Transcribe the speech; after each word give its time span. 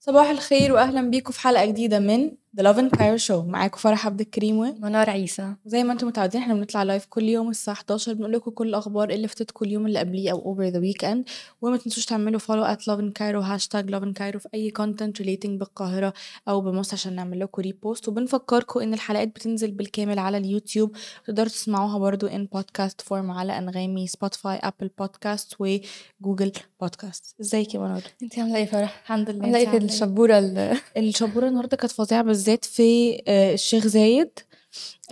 صباح 0.00 0.28
الخير 0.30 0.72
واهلا 0.72 1.10
بيكم 1.10 1.32
في 1.32 1.40
حلقة 1.40 1.66
جديدة 1.66 1.98
من 1.98 2.30
The 2.56 2.62
Love 2.62 2.76
and 2.78 2.90
Cairo 2.98 3.18
Show. 3.28 3.32
معاكم 3.46 3.76
فرح 3.78 4.06
عبد 4.06 4.20
الكريم 4.20 4.58
و 4.58 4.74
منار 4.78 5.10
عيسى. 5.10 5.54
زي 5.66 5.84
ما 5.84 5.92
أنتم 5.92 6.06
متعودين 6.06 6.40
إحنا 6.40 6.54
بنطلع 6.54 6.82
live 6.82 7.06
كل 7.06 7.22
يوم 7.22 7.50
الساعة 7.50 7.74
11 7.74 8.12
بنقول 8.12 8.32
لكم 8.32 8.50
كل 8.50 8.68
الأخبار 8.68 9.10
اللي 9.10 9.28
فاتتكم 9.28 9.64
اليوم 9.64 9.86
اللي 9.86 9.98
قبليه 9.98 10.30
أو 10.32 10.38
over 10.38 10.62
the 10.64 10.78
weekend 10.78 11.24
وما 11.62 11.76
تنسوش 11.76 12.04
تعملوا 12.04 12.38
follow 12.40 12.62
at 12.64 12.82
Love 12.82 13.00
and 13.00 13.12
Cairo 13.20 13.42
hashtag 13.44 13.90
Love 13.90 14.02
and 14.04 14.12
Cairo 14.18 14.36
في 14.38 14.48
أي 14.54 14.70
content 14.70 15.18
relating 15.20 15.60
بالقاهرة 15.60 16.12
أو 16.48 16.60
بمصر 16.60 16.94
عشان 16.94 17.14
نعمل 17.14 17.40
لكم 17.40 17.62
repost 17.62 18.08
وبنفكركم 18.08 18.80
إن 18.80 18.94
الحلقات 18.94 19.28
بتنزل 19.28 19.70
بالكامل 19.70 20.18
على 20.18 20.36
اليوتيوب. 20.38 20.96
تقدروا 21.26 21.48
تسمعوها 21.48 21.98
برضو 21.98 22.26
in 22.26 22.46
podcast 22.52 23.00
form 23.00 23.30
على 23.30 23.58
أنغامي 23.58 24.06
Spotify 24.06 24.56
Apple 24.56 24.90
Podcast 24.98 25.54
و 25.60 25.73
Google 25.73 26.52
بودكاست 26.80 27.34
إزيك 27.40 27.74
يا 27.74 27.80
منار؟ 27.80 28.02
أنت 28.22 28.38
عاملة 28.38 28.56
إيه 28.56 28.66
فرح؟ 28.66 29.00
الحمد 29.02 29.30
لله. 29.30 29.44
عاملة 29.44 29.58
إيه 29.58 29.68
في 29.68 29.76
الشبورة 29.76 30.38
ال- 30.38 30.78
الشبورة 30.96 31.48
النهاردة 31.48 31.76
كانت 31.76 31.92
فظيعة 31.92 32.22
بالذات 32.42 32.64
في 32.64 33.22
آه، 33.28 33.54
الشيخ 33.54 33.86
زايد 33.86 34.30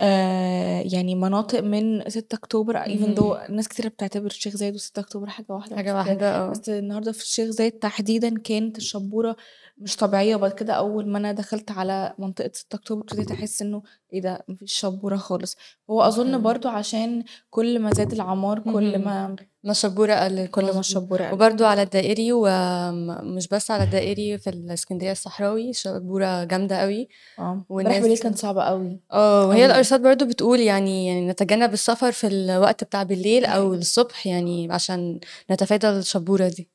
آه، 0.01 0.81
يعني 0.81 1.15
مناطق 1.15 1.59
من 1.59 2.09
6 2.09 2.35
أكتوبر 2.35 2.77
even 2.77 3.13
though 3.13 3.37
ناس 3.49 3.67
كتير 3.67 3.87
بتعتبر 3.87 4.25
الشيخ 4.25 4.55
زايد 4.55 4.77
و6 4.77 4.89
أكتوبر 4.97 5.29
حاجة 5.29 5.45
واحدة 5.49 5.75
حاجة 5.75 5.95
واحدة 5.95 6.35
آه 6.35 6.49
بس 6.49 6.69
النهارده 6.69 7.11
في 7.11 7.21
الشيخ 7.23 7.49
زايد 7.49 7.71
تحديدا 7.71 8.37
كانت 8.39 8.77
الشبورة 8.77 9.35
مش 9.81 9.95
طبيعية 9.95 10.35
وبعد 10.35 10.51
كده 10.51 10.73
أول 10.73 11.07
ما 11.07 11.17
أنا 11.17 11.31
دخلت 11.31 11.71
على 11.71 12.13
منطقة 12.19 12.51
6 12.53 12.75
أكتوبر 12.75 13.01
ابتديت 13.01 13.31
أحس 13.31 13.61
إنه 13.61 13.83
إيه 14.13 14.21
ده 14.21 14.45
مفيش 14.47 14.73
شبورة 14.73 15.15
خالص 15.17 15.57
هو 15.89 16.01
أظن. 16.01 16.41
برضو 16.41 16.69
عشان 16.69 17.23
كل 17.49 17.79
ما 17.79 17.93
زاد 17.93 18.11
العمار 18.11 18.59
كل. 18.59 18.97
ما 18.99 19.35
ما 19.63 19.71
الشبورة 19.71 20.13
قلت 20.13 20.51
كل 20.51 20.65
ما. 20.73 20.79
الشبورة 20.79 21.23
قلت. 21.23 21.33
وبرضو 21.33 21.65
على 21.65 21.81
الدائري 21.81 22.29
ومش 22.33 23.47
بس 23.47 23.71
على 23.71 23.83
الدائري 23.83 24.37
في 24.37 24.49
الإسكندرية 24.49 25.11
الصحراوي 25.11 25.73
شبورة 25.73 26.43
جامدة 26.43 26.77
قوي 26.77 27.07
آه 27.39 27.65
والناس- 27.69 28.01
بالليل 28.01 28.17
كانت 28.17 28.37
صعبة 28.37 28.61
قوي 28.63 28.99
آه 29.11 29.47
وهي 29.47 29.57
أوي. 29.57 29.65
الأرصاد 29.65 30.01
برضو 30.01 30.25
بتقول 30.25 30.59
يعني 30.59 31.07
يعني 31.07 31.27
نتجنب 31.27 31.73
السفر 31.73 32.11
في 32.11 32.27
الوقت 32.27 32.83
بتاع 32.83 33.03
بالليل 33.03 33.45
أو 33.45 33.73
الصبح 33.73 34.27
يعني 34.27 34.67
عشان 34.71 35.19
نتفادى 35.51 35.89
الشبورة 35.89 36.47
دي 36.47 36.69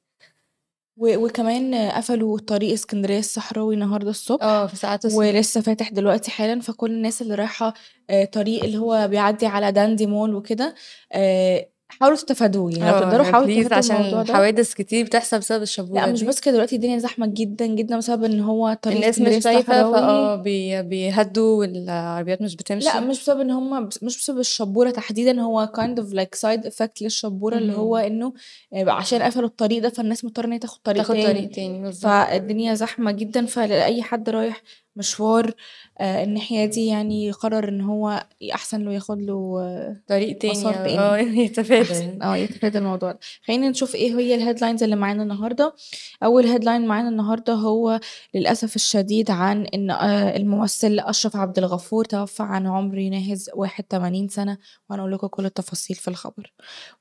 و- 0.97 1.17
وكمان 1.27 1.75
قفلوا 1.91 2.39
طريق 2.39 2.73
اسكندرية 2.73 3.19
الصحراوي 3.19 3.75
النهارده 3.75 4.11
الصبح 4.11 4.43
آه 4.45 4.67
في 4.67 4.77
ساعات 4.77 5.05
الصبح. 5.05 5.19
ولسه 5.19 5.61
فاتح 5.61 5.91
دلوقتي 5.91 6.31
حالا 6.31 6.61
فكل 6.61 6.91
الناس 6.91 7.23
اللي 7.23 7.35
رايحة 7.35 7.75
آه، 8.11 8.25
طريق 8.25 8.65
اللي 8.65 8.79
هو 8.79 9.09
بيعدي 9.09 9.47
على 9.47 9.73
داندي 9.73 10.07
مول 10.07 10.35
وكده 10.35 10.75
آه، 11.13 11.69
حاولوا 11.89 12.17
تتفادوه 12.17 12.70
يعني 12.73 12.91
لو 12.91 12.97
آه 12.97 13.01
تقدروا 13.01 13.25
حاولوا 13.25 13.47
please 13.47 13.67
تتفادوا 13.69 13.97
الموضوع 13.97 14.19
عشان 14.20 14.33
ده. 14.33 14.34
حوادث 14.34 14.75
كتير 14.75 15.05
بتحصل 15.05 15.39
بسبب 15.39 15.62
الشبوره 15.62 16.01
لا 16.01 16.12
مش 16.12 16.23
بس 16.23 16.41
كده 16.41 16.55
دلوقتي 16.55 16.77
الدنيا 16.77 16.98
زحمة 16.98 17.27
جدا 17.27 17.67
جدا 17.67 17.97
بسبب 17.97 18.25
إن 18.25 18.41
هو 18.41 18.78
طريق 18.83 18.97
الناس 18.97 19.20
مش 19.20 19.28
الصحراوي 19.28 19.62
فآه 19.62 20.37
بي 20.37 20.83
بيهدوا 20.83 21.59
والعربيات 21.59 22.43
مش 22.43 22.56
بتمشي. 22.56 22.87
لا 22.87 23.01
مش 23.01 23.20
بسبب 23.20 23.41
إن 23.41 23.51
هم 23.51 23.89
مش 24.03 24.19
بسبب 24.19 24.39
الشبورة 24.39 24.91
تحديدا 24.91 25.41
هو 25.41 25.73
kind 25.77 26.01
of 26.03 26.15
like 26.15 26.39
side 26.41 26.70
effect 26.70 27.03
للشبورة 27.03 27.56
اللي 27.59 27.73
هو. 27.73 27.97
إنه 27.97 28.33
آه، 28.73 28.91
عشان 28.91 29.23
قفلوا 29.23 29.48
الطريق 29.48 29.83
ده 29.83 29.89
فالناس 29.89 30.25
مضطرة 30.25 30.47
إن 30.47 30.53
هي 30.53 30.59
تاخد 30.59 30.78
طريق 30.84 31.03
تاخد 31.03 31.15
تاني. 31.15 31.27
طريق 31.27 31.50
تاني 31.50 31.93
فالدنيا 31.93 32.75
زحمة 32.75 33.12
جدا 33.12 33.47
فلأي 33.47 34.03
حد 34.03 34.28
رايح 34.31 34.62
مشوار 34.97 35.53
آه، 36.01 36.25
الناحية 36.25 36.65
دي 36.67 36.87
يعني 36.87 37.31
قرر 37.31 37.69
إن 37.69 37.81
هو 37.81 38.27
أحسن 38.55 38.85
له 38.85 38.93
ياخد 38.93 39.23
له 39.23 39.57
آه، 39.61 39.97
طريق 40.09 40.39
تاني 40.39 40.53
مسار 40.53 40.75
تاني. 40.75 40.99
آه 40.99 41.17
يتفادى. 41.45 42.19
آه 42.23 42.37
يتفادى 42.37 42.79
الموضوع 42.79 43.12
ده 43.12 43.19
خلينا 43.47 43.69
نشوف 43.69 43.95
إيه 43.95 44.19
هي 44.19 44.35
ال 44.34 44.39
headlines 44.39 44.83
اللي 44.83 44.97
معانا 44.97 45.23
النهارده 45.23 45.75
أول 46.23 46.47
headline 46.47 46.87
معانا 46.87 47.09
النهارده 47.09 47.53
هو 47.55 48.01
للأسف 48.35 48.77
الشديد 48.77 49.31
عن 49.31 49.67
إن 49.67 49.91
آه، 49.91 50.37
الممثل 50.37 50.99
أشرف 51.01 51.37
عبد 51.37 51.59
الغفور 51.59 52.05
توفى 52.05 52.43
عن 52.43 52.67
عمر 52.67 52.99
يناهز 52.99 53.51
81 53.55 54.29
سنة 54.29 54.59
وهنقول 54.91 55.12
لكم 55.12 55.27
كل 55.27 55.45
التفاصيل 55.47 55.97
في 55.97 56.09
الخبر 56.09 56.53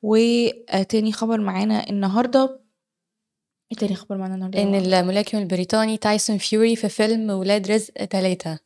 وتاني 0.04 1.12
خبر 1.12 1.42
معانا 1.42 1.90
النهارده 1.90 2.65
إيه 3.72 3.78
تاني 3.78 3.96
خبر 3.96 4.18
معانا 4.18 4.36
النهارده؟ 4.36 4.62
إن 4.62 4.76
الملاكم 4.76 5.38
البريطاني 5.38 5.98
تايسون 5.98 6.38
فيوري 6.38 6.76
في 6.76 6.90
فيلم 6.90 7.30
ولاد 7.30 7.72
رزق 7.72 7.94
ثلاثة 8.04 8.60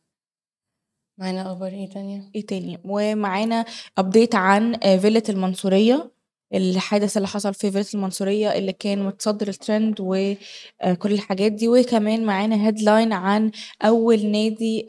معانا 1.18 1.52
أخبار 1.52 1.72
إيه 1.72 1.88
تانية؟ 1.88 2.30
إيه 2.34 2.46
تاني؟ 2.46 2.78
ومعانا 2.84 3.64
update 3.98 4.34
عن 4.34 4.74
آه، 4.82 4.96
فيلة 4.96 5.22
المنصورية 5.28 6.10
الحادث 6.54 7.16
اللي 7.16 7.28
حصل 7.28 7.54
في 7.54 7.70
فيلة 7.70 7.86
المنصورية 7.94 8.52
اللي 8.52 8.72
كان 8.72 9.02
متصدر 9.06 9.48
الترند 9.48 9.96
وكل 10.00 11.12
الحاجات 11.12 11.52
دي. 11.52 11.68
وكمان 11.68 12.24
معانا 12.24 12.66
headline 12.66 13.12
عن 13.12 13.50
أول 13.82 14.26
نادي 14.26 14.86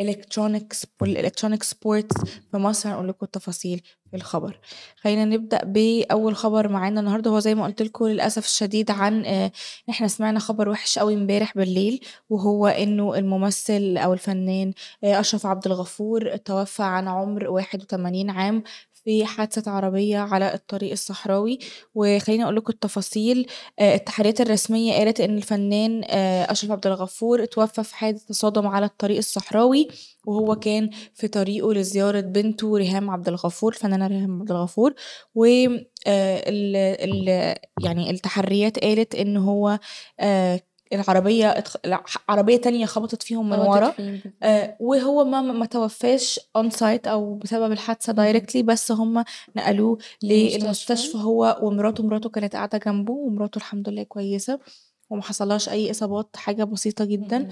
electronic 0.00 0.74
ال 1.02 1.07
electronic 1.07 1.62
sports 1.62 2.16
في 2.50 2.56
مصر 2.56 2.88
هنقول 2.88 3.08
لكم 3.08 3.26
التفاصيل 3.26 3.82
في 4.10 4.16
الخبر. 4.16 4.58
خلينا 4.96 5.24
نبدأ 5.24 5.64
بأول 5.64 6.36
خبر 6.36 6.68
معانا 6.68 7.00
النهارده. 7.00 7.30
هو 7.30 7.38
زي 7.38 7.54
ما 7.54 7.64
قلت 7.64 7.82
لكم 7.82 8.06
للأسف 8.06 8.44
الشديد 8.44 8.90
عن 8.90 9.24
آه، 9.24 9.52
إحنا 9.90 10.08
سمعنا 10.08 10.38
خبر 10.38 10.68
وحش 10.68 10.98
قوي 10.98 11.14
امبارح 11.14 11.54
بالليل 11.56 12.00
وهو 12.30 12.66
إنه 12.66 13.14
الممثل 13.14 13.96
أو 13.96 14.12
الفنان 14.12 14.72
آه، 15.04 15.20
أشرف 15.20 15.46
عبد 15.46 15.66
الغفور 15.66 16.36
توفى 16.36 16.82
عن 16.82 17.08
عمر 17.08 17.48
81 17.48 18.30
عام 18.30 18.62
في 19.04 19.24
حادثة 19.24 19.70
عربية 19.70 20.18
على 20.18 20.54
الطريق 20.54 20.90
الصحراوي 20.92 21.58
وخليني 21.94 22.44
أقول 22.44 22.56
لكم 22.56 22.72
التفاصيل. 22.72 23.46
آه، 23.78 23.94
التحريات 23.94 24.40
الرسمية 24.40 24.92
قالت 24.94 25.20
إن 25.20 25.36
الفنان 25.36 26.02
آه، 26.10 26.52
أشرف 26.52 26.70
عبد 26.70 26.86
الغفور 26.86 27.44
توفى 27.44 27.84
في 27.84 27.96
حادث 27.96 28.24
تصادم 28.24 28.66
على 28.66 28.86
الطريق 28.86 29.16
الصحراوي 29.16 29.88
وهو 30.26 30.56
كان 30.56 30.90
في 31.14 31.28
طريقه 31.28 31.74
لزيارة 31.74 32.20
بنته 32.20 32.76
ريهام 32.76 33.10
عبد 33.10 33.28
الغفور 33.28 33.72
الفنانة 33.72 34.06
ريهام 34.06 34.40
عبد 34.40 34.50
الغفور. 34.50 34.94
و 35.34 35.44
آه، 36.06 36.50
يعني 37.80 38.10
التحريات 38.10 38.78
قالت 38.78 39.14
إن 39.14 39.36
هو 39.36 39.78
العربية 40.92 41.50
اتخ- 41.58 42.16
عربية 42.28 42.56
تانية 42.56 42.86
خبطت 42.86 43.22
فيهم 43.22 43.50
من 43.50 43.56
خبطت 43.56 43.68
ورا 43.68 43.90
فيه. 43.90 44.34
آه، 44.42 44.76
وهو 44.80 45.24
ما 45.24 45.42
ما 45.42 45.66
توفاش 45.66 46.40
on 46.56 46.70
site 46.70 47.06
أو 47.06 47.34
بسبب 47.34 47.72
الحادثة 47.72 48.12
مهم. 48.12 48.16
directly 48.22 48.62
بس 48.62 48.92
هم 48.92 49.24
نقلوه 49.56 49.98
للمستشفى. 50.22 51.18
هو 51.18 51.58
ومراته 51.62 52.02
مراته 52.06 52.28
كانت 52.30 52.56
قاعدة 52.56 52.78
جنبه 52.78 53.12
ومراته 53.12 53.58
الحمد 53.58 53.88
لله 53.88 54.02
كويسة 54.02 54.58
وما 55.10 55.22
حصلهاش 55.22 55.68
أي 55.68 55.90
إصابات 55.90 56.36
حاجة 56.36 56.64
بسيطة 56.64 57.04
جدا. 57.04 57.48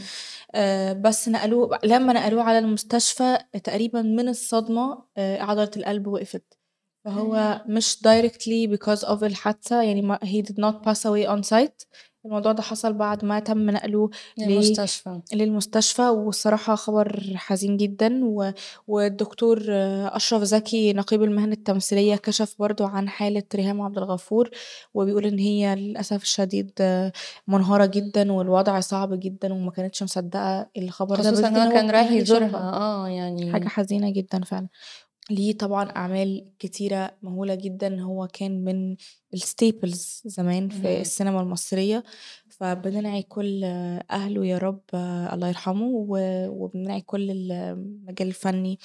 آه 0.55 0.93
بس 0.93 1.29
نقلوه 1.29 1.79
لما 1.85 2.13
نقلوه 2.13 2.43
على 2.43 2.59
المستشفى 2.59 3.39
تقريبا 3.65 4.03
من 4.03 4.29
الصدمة 4.29 5.03
آه 5.17 5.43
عضلة 5.43 5.71
القلب 5.77 6.07
وقفت 6.07 6.59
فهو 7.05 7.63
مش 7.69 7.97
directly 7.97 8.77
because 8.77 9.01
of 9.09 9.23
الحادثة 9.23 9.83
يعني 9.83 10.03
ما 10.03 10.19
he 10.23 10.43
did 10.49 10.55
not 10.55 10.89
pass 10.89 10.99
away 11.03 11.29
on 11.29 11.49
site 11.51 11.87
الموضوع 12.25 12.53
ده 12.53 12.63
حصل 12.63 12.93
بعد 12.93 13.25
ما 13.25 13.39
تم 13.41 13.71
نقله 13.71 14.11
ل- 14.39 14.43
المستشفى 14.43 15.21
للمستشفى 15.35 16.03
والصراحة 16.03 16.75
خبر 16.75 17.23
حزين 17.37 17.77
جدا 17.77 18.25
و... 18.25 18.51
والدكتور 18.89 19.63
أشرف 20.17 20.43
زكي 20.43 20.93
نقيب 20.93 21.23
المهن 21.23 21.53
التمثيلية 21.53 22.17
كشف 22.17 22.55
برضو 22.59 22.85
عن 22.85 23.09
حالة 23.09 23.43
ريهام 23.55 23.81
عبد 23.81 23.99
الغفور 23.99 24.51
وبيقول 24.95 25.25
إن 25.27 25.39
هي 25.39 25.75
للأسف 25.75 26.23
الشديد 26.23 26.71
منهارة 27.47 27.87
جدا 27.87 28.33
والوضع 28.33 28.81
صعب 28.81 29.21
جدا 29.21 29.53
وما 29.55 29.71
كانتش 29.71 30.03
مصدقة 30.03 30.67
الخبر 30.79 31.17
ده 31.17 31.23
خصوصا 31.23 31.49
إن 31.49 31.57
هو 31.57 31.73
كان 31.73 31.91
رايح 31.91 32.09
كان 32.09 32.17
يزورها. 32.17 32.57
آه 32.73 33.09
يعني 33.09 33.53
حاجة 33.53 33.69
حزينة 33.69 34.11
جدا 34.11 34.41
فعلا. 34.45 34.69
ليه 35.31 35.53
طبعا 35.59 35.91
أعمال 35.91 36.47
كتيرة 36.59 37.11
مهولة 37.23 37.55
جدا. 37.55 38.01
هو 38.01 38.27
كان 38.33 38.65
من 38.65 38.97
الستيبلز 39.35 40.23
زمان 40.27 40.69
في. 40.69 41.01
السينما 41.01 41.41
المصرية. 41.41 42.05
فبندعي 42.51 43.23
كل 43.23 43.65
أهله 44.11 44.47
يا 44.47 44.59
رب 44.59 44.81
آه، 44.95 45.35
الله 45.35 45.49
يرحمه 45.49 45.87
و- 45.87 46.69
كل 47.07 47.31
المجال 47.31 48.29
الفني. 48.29 48.79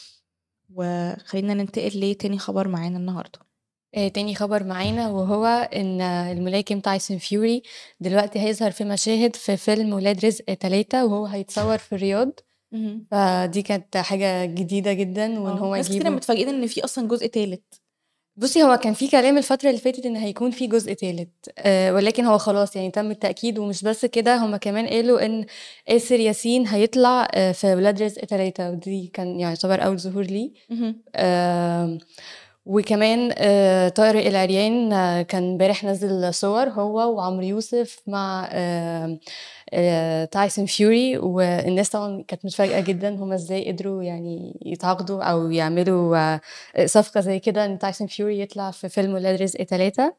وخلينا 0.76 1.54
ننتقل 1.54 2.12
لتاني 2.12 2.38
خبر 2.38 2.68
معانا 2.68 2.98
النهاردة. 2.98 3.40
آه، 3.96 4.08
تاني 4.08 4.36
خبر 4.36 4.64
معانا 4.64 5.10
وهو 5.10 5.46
إن 5.76 6.02
الملاكم 6.02 6.80
تايسون 6.80 7.18
فيوري 7.18 7.64
دلوقتي 8.00 8.40
هيظهر 8.40 8.72
في 8.72 8.84
مشاهد 8.84 9.36
في 9.36 9.58
فيلم 9.58 9.94
ولاد 9.94 10.26
رزق 10.26 10.54
ثلاثة 10.54 11.06
وهو 11.06 11.26
هيتصور 11.26 11.78
في 11.78 11.96
الرياض. 11.96 12.40
فدي 13.12 13.62
كانت 13.62 13.98
حاجة 13.98 14.46
جديدة 14.46 14.94
جدا 14.94 15.40
وإن 15.40 15.58
آه، 15.58 15.60
هو 15.60 15.76
ناس 15.76 15.90
كتير 15.90 16.10
متفاجئين 16.10 16.50
إن 16.50 16.68
في 16.68 16.84
أصلا 16.84 17.08
جزء 17.08 17.28
تالت 17.28 17.64
بُصّي، 18.36 18.64
هو 18.64 18.78
كان 18.78 18.94
في 18.94 19.08
كلام 19.08 19.38
الفترة 19.38 19.70
اللي 19.70 19.82
فاتت 19.82 20.06
إن 20.06 20.16
هيكون 20.16 20.52
في 20.52 20.68
جزء 20.68 20.94
تالت، 20.94 21.30
آآ 21.58 21.92
ولكن 21.94 22.26
هو 22.26 22.38
خلاص 22.38 22.76
يعني 22.76 22.92
تم 22.92 23.12
التأكيد 23.12 23.60
ومش 23.60 23.84
بس 23.84 24.06
كده، 24.06 24.36
هم 24.36 24.56
كمان 24.56 24.88
قالوا 24.88 25.26
إن 25.26 25.46
آسر 25.88 26.20
ياسين 26.20 26.68
هيطلع 26.68 27.28
آآ 27.34 27.52
في 27.52 27.76
ولاد 27.76 28.02
رزق 28.02 28.26
3 28.26 28.70
ودي 28.72 29.08
كان 29.14 29.40
يعتبر 29.40 29.86
أول 29.86 30.00
ظهور 30.00 30.24
ليه. 30.24 30.52
اهم. 30.72 31.02
وكمان 32.66 33.32
آآ 33.38 33.90
طارق 33.90 34.26
العريان 34.26 34.90
كان 35.22 35.44
امبارح 35.52 35.84
نزّل 35.84 36.34
صور 36.34 36.70
هو 36.70 37.16
وعمرو 37.16 37.42
يوسف 37.46 38.00
مع 38.08 38.50
تايسون 40.32 40.66
فيوري 40.66 41.18
والناس 41.18 41.90
طبعًا 41.90 42.24
كانت 42.28 42.46
متفاجئة 42.46 42.80
جدًا 42.80 43.10
هم 43.16 43.34
إزاي 43.34 43.72
قدروا 43.72 44.04
يعني 44.04 44.60
يتعاقدوا 44.66 45.24
أو 45.24 45.52
يعملوا 45.52 46.40
صفقة 46.86 47.22
زي 47.22 47.40
كده 47.40 47.66
إن 47.66 47.80
تايسون 47.80 48.08
فيوري 48.08 48.40
يطلع 48.42 48.72
في 48.72 48.90
فيلم 48.90 49.14
ولاد 49.14 49.42
رزق 49.42 49.64
3 49.64 50.04
آآ 50.04 50.14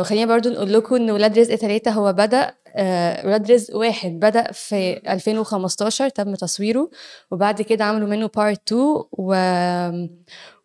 وخلّينا 0.00 0.26
برضه 0.26 0.50
نقول 0.50 0.72
لكم 0.72 0.94
إن 0.94 1.10
ولاد 1.10 1.38
رزق 1.38 1.54
3 1.54 1.90
هو 1.90 2.12
بدأ 2.12 2.54
آآ 2.76 3.26
ولاد 3.26 3.52
رزق 3.52 3.76
1 3.76 4.20
بدأ 4.20 4.52
في 4.52 5.00
2015 5.12 6.08
تم 6.08 6.34
تصويره، 6.34 6.90
وبعد 7.30 7.62
كده 7.62 7.84
عملوا 7.84 8.08
منه 8.08 8.28
part 8.28 8.56
2 8.68 9.04
و 9.12 9.34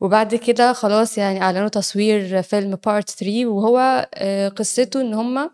وبعد 0.01 0.35
كده 0.35 0.73
خلاص 0.73 1.17
يعني 1.17 1.41
أعلنوا 1.41 1.67
تصوير 1.67 2.41
فيلم 2.41 2.75
part 2.75 3.05
3 3.05 3.45
وهو 3.45 4.07
آآ 4.13 4.49
قصته 4.49 5.01
إن 5.01 5.13
هم 5.13 5.49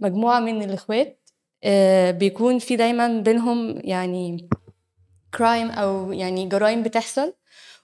مجموعة 0.00 0.40
من 0.40 0.62
الإخوات 0.62 1.20
آآ 1.64 2.10
بيكون 2.10 2.58
في 2.58 2.76
دايمًا 2.76 3.20
بينهم 3.20 3.80
يعني 3.84 4.48
crime 5.36 5.78
أو 5.78 6.12
يعني 6.12 6.46
جرايم 6.48 6.82
بتحصل، 6.82 7.32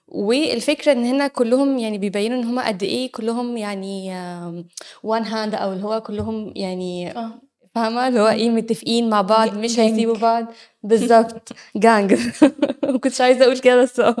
والفكرة 0.07 0.91
إن 0.91 1.05
هنا 1.05 1.27
كلّهم 1.27 1.77
يعني 1.79 1.97
بيبيّنوا 1.97 2.37
إن 2.37 2.43
هم 2.43 2.59
قد 2.59 2.83
إيه 2.83 3.11
كلّهم 3.11 3.57
يعني 3.57 4.11
one 5.07 5.23
hand 5.25 5.55
أو 5.55 5.73
اللي 5.73 5.83
هو 5.83 6.01
كلّهم 6.01 6.53
يعني 6.55 7.11
آه. 7.17 7.31
فاهمة؟ 7.75 8.07
اللي 8.07 8.19
هو 8.19 8.27
إمم. 8.27 8.55
متفقين 8.55 9.09
مع 9.09 9.21
بعض 9.21 9.57
مش. 9.57 9.79
هيسيبوا 9.79 10.17
بعض 10.17 10.45
بالضبط 10.83 11.49
gang 11.85 12.19
ما 12.91 12.97
كنتش 12.97 13.21
عايزة 13.21 13.45
أقول 13.45 13.59
كده 13.59 13.81
بس 13.81 13.99
آه. 13.99 14.15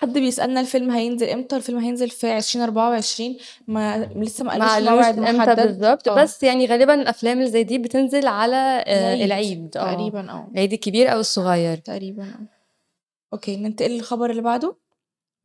حد 0.00 0.12
بيسألنا 0.12 0.60
الفيلم 0.60 0.90
هينزل 0.90 1.26
إمتى؟ 1.28 1.56
الفيلم 1.56 1.78
هينزل 1.78 2.10
في 2.10 2.36
2024 2.36 3.36
ما 3.68 4.10
لسه 4.16 4.44
ما 4.44 4.50
قالوش 4.50 4.88
موعد 4.88 5.18
إمتى 5.18 5.32
محدد. 5.32 5.66
بالضبط، 5.66 6.08
آه. 6.08 6.22
بس 6.22 6.42
يعني 6.42 6.66
غالبًا 6.66 6.94
الأفلام 6.94 7.38
اللي 7.38 7.50
زي 7.50 7.62
دي 7.64 7.78
بتنزل 7.78 8.26
على 8.26 8.56
آآ 8.86 9.14
العيد 9.14 9.22
العيد 9.22 9.76
آه، 9.76 9.94
تقريبًا 9.94 10.30
آه. 10.30 10.48
العيد 10.54 10.72
الكبير 10.72 11.12
أو 11.12 11.20
الصغير. 11.20 11.76
تقريبًا 11.76 12.22
آه. 12.22 12.46
okay 13.32 13.56
ننتقل 13.56 13.90
للخبر 13.90 14.30
اللي 14.30 14.42
بعده. 14.42 14.87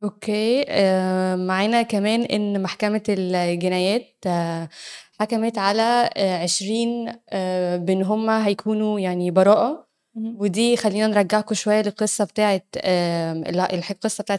okay. 0.02 0.64
آآ 0.68 1.36
معانا 1.36 1.82
كمان 1.82 2.22
إن 2.22 2.62
محكمة 2.62 3.02
الجنايات 3.08 4.24
حكمت 5.20 5.58
على 5.58 6.10
آآ 6.16 6.42
20 6.42 7.12
آآ 7.30 7.76
بإن 7.76 8.02
هم 8.02 8.30
هيكونوا 8.30 9.00
يعني 9.00 9.30
براءة، 9.30 9.86
اهم. 10.16 10.36
ودي 10.40 10.76
خلّينا 10.76 11.06
نرجّعكم 11.06 11.54
شوية 11.54 11.80
للقصة 11.82 12.24
بتاعة 12.24 12.62
آمم 12.84 13.42
ال 13.44 13.60
الح 13.60 13.90
القصة 13.90 14.22
بتاعة 14.22 14.38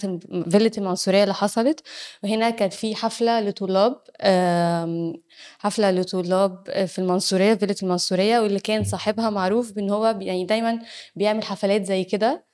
فيلة 0.50 0.72
المنصورية 0.78 1.24
اللي 1.24 1.34
حصلت، 1.34 1.81
وهنا 2.24 2.50
كانت 2.50 2.74
في 2.74 2.96
حفلة 2.96 3.40
لطلاب 3.42 4.01
آمم 4.22 5.13
حفلة 5.60 5.92
لطلاب 5.92 6.63
في 6.88 7.00
المنصورية 7.00 7.54
في 7.54 7.60
فيلة 7.60 7.75
المنصورية 7.84 8.40
واللي 8.40 8.60
كان 8.60 8.84
صاحبها 8.84 9.30
معروف 9.30 9.72
بإن 9.72 9.90
هو 9.90 10.13
ب 10.13 10.22
يعني 10.22 10.46
دايمًا 10.46 10.80
بيعمل 11.16 11.44
حفلات 11.44 11.84
زي 11.86 12.04
كده، 12.04 12.46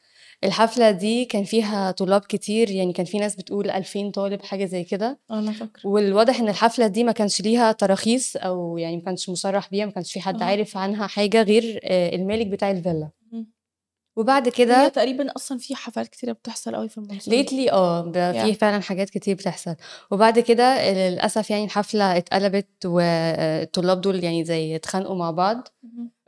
الحفلة 0.44 0.92
دي 0.92 1.26
كان 1.26 1.44
فيها 1.44 1.92
طلاب 1.92 2.22
كتير 2.22 2.72
يعني 2.72 2.94
كان 2.94 3.06
في 3.06 3.18
ناس 3.20 3.36
بتقول 3.36 3.70
2000 3.72 4.12
طالب 4.12 4.42
حاجة 4.42 4.66
زي 4.66 4.84
كده، 4.84 5.20
آه 5.32 5.40
أنا 5.40 5.52
فاكرة. 5.52 5.88
والواضح 5.90 6.40
إن 6.40 6.50
الحفلة 6.50 6.88
دي 6.88 7.04
ما 7.04 7.12
كانش 7.12 7.42
ليها 7.42 7.72
تراخيص 7.72 8.36
أو 8.36 8.78
يعني 8.78 8.98
ما 8.98 9.04
كانش 9.04 9.30
مُصرّح 9.30 9.70
بيها، 9.70 9.86
ما 9.86 9.92
كانش 9.92 10.14
في 10.14 10.22
حد 10.22 10.42
أها. 10.42 10.48
عارف 10.50 10.78
عنها 10.78 11.08
حاجة 11.08 11.42
غير 11.44 11.80
آآ 11.84 12.16
المالك 12.16 12.48
بتاع 12.48 12.72
الفيلا. 12.72 13.10
وبعد 14.16 14.50
كده 14.50 14.88
تقريبًا 14.88 15.32
أصلًا 15.36 15.58
في 15.58 15.76
حفلات 15.76 16.08
كتيرة 16.08 16.32
بتحصل 16.32 16.76
أوي 16.76 16.90
في 16.90 17.02
lately 17.30 17.74
آه، 17.74 18.02
ب 18.02 18.14
في 18.14 18.54
Yeah. 18.54 18.58
فعلًا 18.58 18.82
حاجات 18.82 19.10
كتير 19.10 19.36
بتحصل، 19.36 19.76
وبعد 20.12 20.40
كده 20.40 20.92
للأسف 21.10 21.50
يعني 21.50 21.66
الحفلة 21.66 22.18
اتقلبت 22.18 22.86
والطلاب 22.86 24.02
دول 24.02 24.24
يعني 24.24 24.46
زي 24.46 24.76
اتخانقوا 24.76 25.16
مع 25.16 25.32
بعض، 25.32 25.68
اهم. 25.84 26.06
آآ 26.06 26.21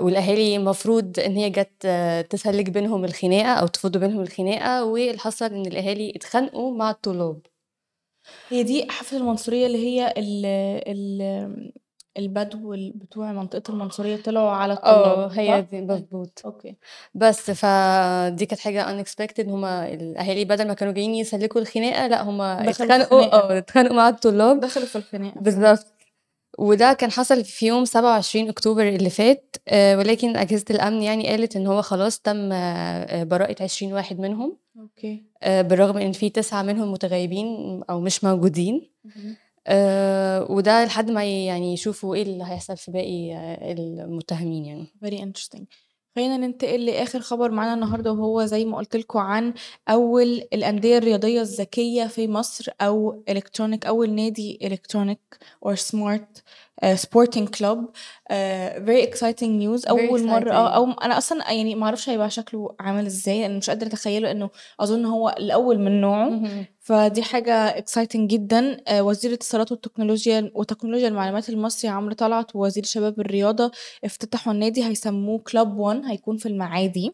والأهالي 0.00 0.56
المفروض 0.56 1.18
إن 1.20 1.36
هي 1.36 1.50
جات 1.50 1.86
تسلِّك 2.30 2.70
بينهم 2.70 3.04
الخناقة 3.04 3.52
أو 3.54 3.66
تفُض 3.66 3.96
بينهم 3.96 4.20
الخناقة، 4.20 4.84
واللي 4.84 5.18
حصل 5.18 5.44
إن 5.46 5.66
الأهالي 5.66 6.12
اتخانقوا 6.16 6.76
مع 6.76 6.90
الطلاب. 6.90 7.40
هي 8.50 8.62
دي 8.62 8.86
حفلة 8.90 9.18
المنصورية 9.18 9.66
اللي 9.66 9.78
هي 9.86 10.14
ال 10.16 10.46
ال 10.86 11.72
البدو 12.18 12.74
ال 12.74 12.92
بتوع 12.92 13.32
منطقة 13.32 13.70
المنصورية 13.72 14.16
طلعوا 14.16 14.50
على 14.50 14.72
آه، 14.72 15.26
الطلاب 15.26 15.38
هي 15.38 15.62
صح؟ 15.62 15.70
دي. 15.70 15.80
مضبوط. 15.80 16.42
okay. 16.44 16.76
بس 17.14 17.50
فدي 17.50 18.46
كانت 18.46 18.60
حاجة 18.60 19.02
unexpected 19.02 19.40
إن 19.40 19.50
هم 19.50 19.64
الأهالي 19.64 20.44
بدل 20.44 20.68
ما 20.68 20.74
كانوا 20.74 20.92
جايين 20.94 21.14
يسلّكوا 21.14 21.60
الخناقة 21.60 22.06
لأ 22.06 22.22
هم 22.22 22.38
دخلوا 22.42 22.72
في 22.72 22.82
اتخانقوا. 22.82 23.22
آه، 23.34 23.58
اتخانقوا 23.58 23.96
مع 23.96 24.08
الطلاب. 24.08 24.60
دخلوا 24.60 24.86
في 24.86 24.96
الخناقة 24.96 25.40
فعلًا. 25.50 25.78
وده 26.58 26.92
كان 26.92 27.10
حصل 27.10 27.44
في 27.44 27.66
يوم 27.66 27.84
27 27.84 28.48
أكتوبر 28.48 28.88
اللي 28.88 29.10
فات، 29.10 29.56
آآ 29.68 29.96
ولكن 29.96 30.36
أجهزة 30.36 30.64
الأمن 30.70 31.02
يعني 31.02 31.28
قالت 31.28 31.56
إن 31.56 31.66
هو 31.66 31.82
خلاص 31.82 32.18
تم 32.20 32.48
براءة 33.28 33.62
20 33.62 33.92
واحد 33.92 34.18
منهم، 34.20 34.56
okay. 34.78 35.22
بالرغم 35.46 35.98
إن 35.98 36.12
في 36.12 36.30
9 36.30 36.62
منهم 36.62 36.92
متغيبين 36.92 37.80
أو 37.90 38.00
مش 38.00 38.24
موجودين،. 38.24 38.90
آآ 39.66 40.40
وده 40.50 40.84
لحد 40.84 41.10
ما 41.10 41.24
يعني 41.24 41.72
يشوفوا 41.72 42.14
إيه 42.14 42.22
اللي 42.22 42.44
هيحصل 42.44 42.76
في 42.76 42.90
باقي 42.90 43.32
المتهمين 43.72 44.64
يعني. 44.64 44.86
very 45.04 45.18
interesting. 45.18 45.62
خلّينا 46.16 46.36
ننتقل 46.36 46.86
لآخر 46.86 47.20
خبر 47.20 47.50
معانا 47.50 47.74
النهارده 47.74 48.12
وهو 48.12 48.44
زي 48.44 48.64
ما 48.64 48.76
قُلت 48.76 48.96
لكم 48.96 49.18
عن 49.18 49.54
أول 49.88 50.26
الأندية 50.52 50.98
الرياضية 50.98 51.40
الذكية 51.40 52.06
في 52.06 52.28
مصر 52.28 52.72
أو 52.80 53.24
electronic 53.30 53.86
أول 53.86 54.10
نادي 54.10 54.58
electronic 54.64 55.36
or 55.66 55.74
smart 55.76 56.42
آآ 56.82 56.96
sporting 56.96 57.46
club 57.58 57.78
آآ 58.30 58.84
very 58.86 59.06
exciting 59.10 59.62
news 59.62 59.82
very 59.82 59.88
أول 59.90 60.26
مرّة 60.26 60.52
آه، 60.52 60.70
exciting. 60.70 60.74
أو 60.74 60.90
أنا 60.92 61.18
أصلًا 61.18 61.52
يعني 61.52 61.74
ما 61.74 61.84
أعرفش 61.86 62.08
هيبقى 62.08 62.30
شكله 62.30 62.74
عامل 62.80 63.06
إزاي، 63.06 63.40
لإن 63.40 63.56
مش 63.58 63.70
قادرة 63.70 63.86
أتخيّله 63.88 64.28
لإنه 64.28 64.50
أظن 64.80 65.04
هو 65.04 65.28
الأول 65.38 65.78
من 65.78 66.00
نوعه،. 66.00 66.40
فدي 66.80 67.22
حاجة 67.22 67.80
exciting 67.80 68.16
جدًا. 68.16 68.76
آآ 68.88 69.00
وزير 69.02 69.30
الاتصالات 69.30 69.72
والتكنولوجيا 69.72 70.50
وتكنولوجيا 70.54 71.08
المعلومات 71.08 71.48
المصري 71.48 71.90
عمرو 71.90 72.14
طلعت 72.14 72.56
ووزير 72.56 72.82
الشباب 72.84 73.18
والرياضة 73.18 73.70
افتتحوا 74.04 74.52
النادي 74.52 74.84
هيسموه 74.84 75.42
club 75.50 75.68
one 75.78 76.10
هيكون 76.10 76.36
في 76.36 76.46
المعادي، 76.46 77.12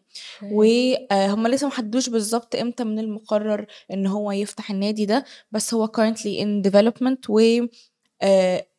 و 0.51 0.63
أوكي. 0.63 1.07
آآ 1.11 1.27
هم 1.27 1.47
لسه 1.47 1.67
ما 1.67 1.73
حددوش 1.73 2.09
بالضبط 2.09 2.55
إمتى 2.55 2.83
من 2.83 2.99
المقرر 2.99 3.65
إن 3.93 4.07
هو 4.07 4.31
يفتح 4.31 4.71
النادي 4.71 5.05
ده، 5.05 5.25
بس 5.51 5.73
هو 5.73 5.87
currently 5.87 6.41
in 6.43 6.69
development 6.71 7.29
و 7.29 7.39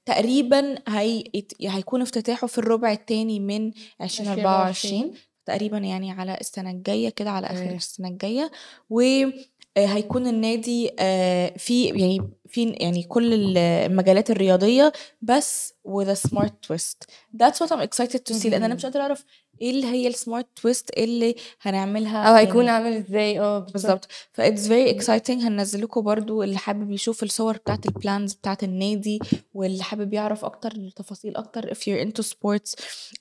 تقريبًا 0.06 0.74
هي 0.88 1.24
هيكون 1.62 2.02
افتتاحه 2.02 2.46
في 2.46 2.58
الربع 2.58 2.92
التاني 2.92 3.40
من 3.40 3.72
2024 4.00 5.02
2024. 5.02 5.14
تقريبًا 5.46 5.78
يعني 5.78 6.10
على 6.12 6.38
السنة 6.40 6.70
الجاية 6.70 7.08
كده 7.08 7.30
على 7.30 7.46
آخر 7.46 7.62
أوكي. 7.64 7.76
السنة 7.76 8.08
الجاية، 8.08 8.50
و 8.90 9.00
آآ 9.00 9.30
هيكون 9.76 10.26
النادي 10.26 10.90
آآ 10.98 11.56
فيه 11.58 11.92
يعني 11.92 12.30
فيه 12.48 12.74
يعني 12.80 13.02
كل 13.02 13.34
ال 13.34 13.58
المجالات 13.58 14.30
الرياضية 14.30 14.92
بس 15.22 15.74
with 15.88 16.06
a 16.08 16.28
smart 16.28 16.52
twist. 16.68 17.06
That's 17.42 17.58
what 17.60 17.70
I'm 17.72 17.80
excited 17.88 18.20
to 18.30 18.34
see 18.34 18.46
لإن 18.46 18.62
أنا 18.62 18.74
مش 18.74 18.84
اهم. 18.84 18.92
قادرة 18.92 19.18
إيه 19.62 19.70
اللي 19.70 19.86
هي 19.86 20.12
الsmart 20.12 20.46
twist 20.62 20.84
اللي 20.98 21.36
هنعملها 21.62 22.22
أو 22.22 22.34
هيكون 22.34 22.64
يعني 22.64 22.70
عامل 22.84 23.04
آه 23.38 23.58
بالضبط. 23.58 23.72
بالضبط. 23.72 24.08
فit's 24.40 24.68
very 24.68 25.02
exciting 25.02 25.30
هننزّل 25.44 25.82
لكم 25.82 26.00
برضه 26.00 26.42
اللي 26.42 26.58
حابب 26.58 26.90
يشوف 26.90 27.22
الصور 27.22 27.56
بتاعة 27.56 27.80
الplans 27.88 28.36
بتاعة 28.36 28.58
النادي، 28.62 29.18
واللي 29.54 29.82
حابب 29.82 30.12
يعرف 30.14 30.44
أكتر 30.44 30.90
تفاصيل 30.96 31.36
أكتر 31.36 31.74
if 31.74 31.76
you're 31.78 32.06
into 32.08 32.22
sports 32.26 32.74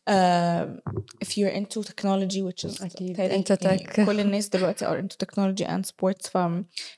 آآ 0.07 0.81
if 1.25 1.27
you're 1.27 1.55
into 1.55 1.81
technology 1.83 2.41
which 2.49 2.69
is 2.69 2.81
أنت 2.81 3.01
لي 3.01 3.13
يعني 3.17 3.43
tech. 3.87 4.05
كل 4.05 4.19
الناس 4.19 4.49
دلوقتي 4.49 4.85
are 4.85 5.01
into 5.01 5.15
technology 5.25 5.67
and 5.67 5.85
sports 5.89 6.29
ف 6.29 6.37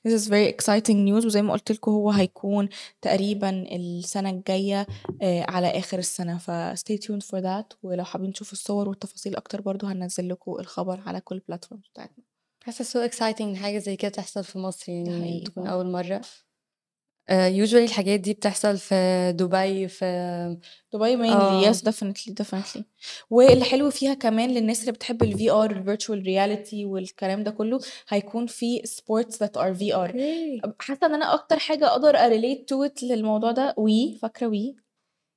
this 0.08 0.12
is 0.22 0.28
very 0.28 0.54
exciting 0.56 1.08
news 1.08 1.26
وزي 1.26 1.42
ما 1.42 1.54
قُلت 1.54 1.72
لكم 1.72 1.92
هو 1.92 2.12
هيكون 2.12 2.70
تقريبًا 3.02 3.50
السنة 3.76 4.30
الجاية 4.30 4.88
آآ 5.22 5.46
على 5.52 5.68
آخر 5.68 6.00
السنة، 6.00 6.38
فstay 6.38 6.98
tuned 6.98 7.26
for 7.28 7.42
that 7.42 7.76
ولو 7.84 8.04
حابين 8.04 8.34
تشوفوا 8.34 8.54
الصور 8.54 8.90
والتفاصيل 8.90 9.27
أكتر 9.36 9.62
برضه 9.62 9.92
هننزّل 9.92 10.30
لكم 10.30 10.52
الخبر 10.60 11.00
على 11.06 11.22
كل 11.22 11.42
الplatforms 11.42 11.90
بتاعتنا. 11.94 12.24
so 12.84 13.10
exciting 13.12 13.42
إن 13.42 13.58
حاجة 13.58 13.78
زي 13.78 13.96
كده 13.96 14.12
تحصل 14.12 14.44
في 14.44 14.60
مصر 14.60 14.92
يعني 14.92 15.42
تكون 15.46 15.68
آه. 15.68 15.72
أول 15.72 15.92
مرّة. 15.92 16.22
آآ 17.30 17.66
usually 17.66 17.74
الحاجات 17.76 18.20
دي 18.20 18.34
بتحصل 18.34 18.78
في 18.78 19.32
دبي، 19.36 19.88
في 19.88 20.58
دبي 20.94 21.18
mainly 21.18 21.32
آه. 21.32 21.72
yes 21.72 21.76
definitely 21.76 22.34
definitely 22.44 22.82
واللي 23.30 23.66
حلو 23.66 23.90
فيها 23.90 24.14
كمان 24.14 24.50
للناس 24.50 24.82
اللي 24.82 24.92
بتحب 24.92 25.24
الVR 25.24 25.72
الvirtual 25.72 26.24
reality 26.26 26.74
والكلام 26.86 27.44
ده 27.44 27.52
كله 27.52 27.80
هيكون 28.10 28.48
في 28.48 28.82
that 29.44 29.58
are 29.60 29.78
VR 29.80 29.94
أوكي. 29.94 30.62
حاسة 30.80 31.06
إن 31.08 31.14
أنا 31.14 31.34
أكتر 31.34 31.60
حاجة 31.60 31.88
أقدر 31.88 32.14
أrelate 32.18 32.60
to 32.62 32.90
it 32.92 33.04
للموضوع 33.04 33.52
ده 33.52 33.76
Wii 33.80 34.20
فاكرة 34.22 34.50
Wii؟ 34.50 34.87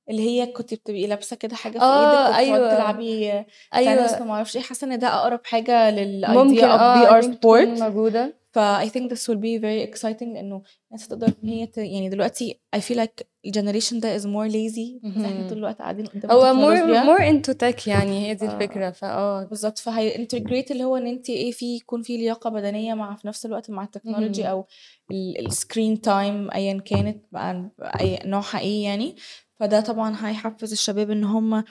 اللي 0.09 0.21
هي 0.21 0.45
كنتِ 0.45 0.73
بتبقي 0.73 1.07
لابسة 1.07 1.35
كده 1.35 1.55
حاجة 1.55 1.77
في 1.79 1.83
آه، 1.83 2.37
إيدِك 2.37 2.51
وبتقعدي 2.51 2.55
أيوه. 2.55 2.75
تلعبي 2.75 3.45
أيوه. 3.73 4.07
تنس 4.07 4.21
وما 4.21 4.33
أعرفش 4.33 4.55
إيه، 4.55 4.63
حاسة 4.63 4.87
إن 4.87 4.99
ده 4.99 5.39
حاجة 5.43 5.91
للidea 5.91 6.29
ممكن 6.29 6.61
of 6.61 6.63
آه 6.63 7.05
I 7.05 7.23
VR 7.23 7.25
think 7.25 7.35
تكون 7.35 7.75
sport 7.75 7.81
موجودة. 7.81 8.41
ف 8.53 8.59
I 8.59 8.85
think 8.89 9.09
this 9.11 9.21
will 9.29 9.37
be 9.39 9.57
very 9.61 9.91
exciting 9.93 10.23
لإنه 10.33 10.61
الناس 10.91 11.05
هتقدر 11.07 11.27
إن 11.43 11.49
هي 11.49 11.65
ت 11.67 11.77
يعني 11.77 12.09
دلوقتي 12.09 12.59
I 12.75 12.79
feel 12.79 12.95
like 12.97 13.23
الgeneration 13.47 13.93
ده 13.95 14.17
is 14.17 14.21
more 14.21 14.51
lazy 14.51 15.05
بس 15.05 15.25
إحنا 15.25 15.47
طول. 15.49 15.57
الوقت 15.57 15.79
قاعدين 15.79 16.05
قدام 16.05 16.31
هو 16.31 16.45
التكنولوجيا 16.45 17.03
more 17.03 17.19
into 17.31 17.53
tech 17.57 17.87
يعني 17.87 18.27
هي 18.29 18.33
دي 18.33 18.45
آه. 18.45 18.53
الفكرة، 18.55 18.91
فآه. 18.91 19.43
بالضبط 19.43 19.79
فهيintegrate 19.79 20.71
اللي 20.71 20.83
هو 20.83 20.97
إن 20.97 21.07
أنتِ 21.07 21.29
إيه 21.29 21.51
في 21.51 21.75
يكون 21.75 22.01
في 22.01 22.17
لياقة 22.17 22.49
بدنية 22.49 22.93
مع 22.93 23.15
في 23.15 23.27
نفس 23.27 23.45
الوقت 23.45 23.69
مع 23.69 23.83
التكنولوجي 23.83 24.43
اهم. 24.45 24.49
أو 24.51 24.65
ال 25.11 25.47
الscreen 25.51 25.97
time 26.05 26.55
أيًا 26.55 26.79
كانت 26.85 27.23
بقى 27.31 27.69
أي 28.01 28.19
نوعها 28.25 28.59
إيه 28.59 28.83
يعني، 28.83 29.15
فده 29.60 29.80
طبعًا 29.80 30.28
هيحفز 30.28 30.72
الشباب 30.72 31.10
إن 31.10 31.24
هم 31.24 31.64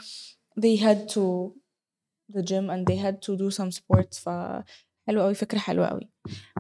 they 0.60 0.77
head 0.80 1.10
to 1.10 1.51
the 2.34 2.42
gym 2.42 2.70
and 2.70 2.86
they 2.88 2.98
had 2.98 3.22
to 3.22 3.38
do 3.38 3.51
some 3.51 3.72
sports 3.72 4.18
فحلو 5.07 5.23
أوي 5.25 5.35
فكرة 5.35 5.59
حلوة 5.59 5.87
أوي. 5.87 6.09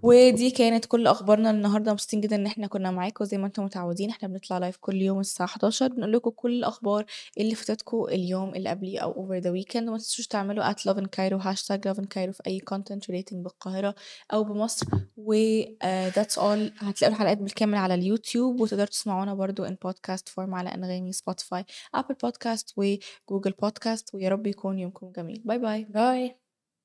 ودي 0.02 0.50
كانت 0.50 0.84
كل 0.86 1.06
أخبارنا 1.06 1.50
النهارده 1.50 1.92
مبسوطين 1.92 2.20
جدًا 2.20 2.36
إن 2.36 2.46
إحنا 2.46 2.66
كنا 2.66 2.90
معاكم 2.90 3.24
زي 3.24 3.38
ما 3.38 3.46
أنتم 3.46 3.64
متعودين 3.64 4.10
إحنا 4.10 4.28
بنطلع 4.28 4.70
live 4.70 4.76
كل 4.80 4.94
يوم 5.02 5.20
الساعة 5.20 5.46
11:00 5.46 5.82
بنقول 5.86 6.12
لكم 6.12 6.30
كل 6.30 6.52
الأخبار 6.58 7.04
اللي 7.38 7.54
فاتتكم 7.54 8.04
اليوم 8.08 8.54
اللي 8.54 8.70
قبليه 8.70 8.98
أو 9.00 9.12
over 9.28 9.42
the 9.42 9.46
weekend 9.46 9.76
وما 9.88 9.96
تنسوش 9.98 10.26
تعملوا 10.26 10.72
@lovincairo 10.72 11.42
hashtag 11.42 11.78
lovincairo 11.88 12.30
في 12.30 12.42
أي 12.46 12.60
content 12.74 13.00
relating 13.12 13.34
بالقاهرة 13.36 13.94
أو 14.32 14.44
بمصر 14.44 14.86
و 15.16 15.32
آآ 15.82 16.10
that's 16.10 16.34
all 16.36 16.72
هتلاقوا 16.84 17.14
الحلقات 17.14 17.38
بالكامل 17.38 17.74
على 17.78 17.94
اليوتيوب 17.94 18.60
وتقدروا 18.60 18.86
تسمعونا 18.86 19.34
برضه 19.34 19.68
in 19.68 19.72
podcast 19.72 20.22
form 20.32 20.54
على 20.54 20.68
أنغامي، 20.74 21.12
spotify، 21.12 21.62
apple 21.96 22.14
podcast 22.26 22.64
و 22.76 22.88
Google 22.88 23.54
podcast 23.66 24.14
ويا 24.14 24.28
رب 24.28 24.46
يكون 24.46 24.78
يومكم 24.78 25.12
جميل. 25.16 25.42
bye 25.44 25.58
bye. 25.58 25.84
bye. 25.84 26.39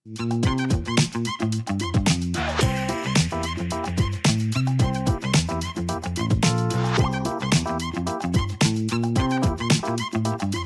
Música 0.07 2.04